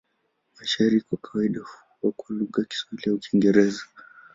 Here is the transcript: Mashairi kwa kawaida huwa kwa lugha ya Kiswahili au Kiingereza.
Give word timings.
Mashairi 0.59 1.01
kwa 1.01 1.17
kawaida 1.17 1.59
huwa 1.99 2.13
kwa 2.17 2.35
lugha 2.35 2.61
ya 2.61 2.67
Kiswahili 2.67 3.11
au 3.11 3.17
Kiingereza. 3.19 3.83